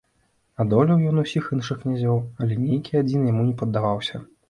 [0.63, 4.29] Адолеў ён усіх іншых князёў, але нейкі адзін яму не паддаваўся.